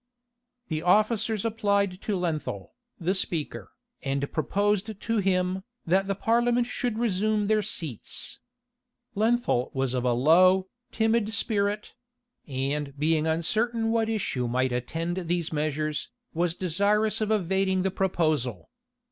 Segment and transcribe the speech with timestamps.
[0.69, 3.69] The officers applied to Lenthal, the speaker,
[4.01, 8.39] and proposed to him, that the parliament should resume their seats.
[9.13, 11.93] Lenthal was of a low, timid spirit;
[12.47, 18.71] and being uncertain what issue might attend these measures, was desirous of evading the proposal.